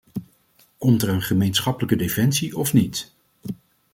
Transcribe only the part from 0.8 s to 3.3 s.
er een gemeenschappelijke defensie of niet?